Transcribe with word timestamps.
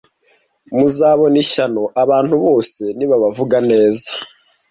Muzabona 0.75 1.37
ishyano 1.43 1.83
abantu 2.03 2.35
bose 2.45 2.81
nibabavuga 2.97 3.57
neza 3.69 4.09